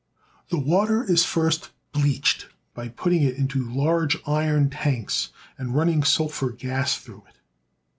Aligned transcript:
The 0.49 0.57
water 0.57 1.03
is 1.03 1.25
first 1.25 1.69
bleached 1.91 2.47
by 2.73 2.87
putting 2.87 3.21
it 3.21 3.35
into 3.35 3.69
large 3.69 4.17
iron 4.25 4.71
tanks 4.71 5.29
and 5.59 5.75
running 5.75 6.01
sulphur 6.03 6.49
gas 6.51 6.97
through 6.97 7.21
it. 7.29 7.35